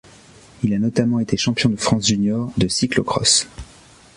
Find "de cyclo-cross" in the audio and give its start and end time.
2.57-3.45